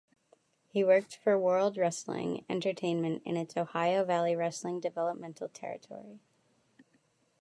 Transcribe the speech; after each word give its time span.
He 0.67 0.83
worked 0.83 1.15
for 1.17 1.37
World 1.37 1.77
Wrestling 1.77 2.43
Entertainment 2.49 3.21
in 3.23 3.37
its 3.37 3.55
Ohio 3.55 4.03
Valley 4.03 4.35
Wrestling 4.35 4.79
developmental 4.79 5.47
territory. 5.47 6.17